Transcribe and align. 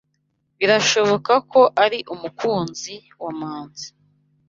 Birashoboka 0.59 1.33
ko 1.51 1.61
ari 1.83 1.99
umukunzi 2.13 2.93
wa 3.23 3.31
Manzi. 3.39 3.87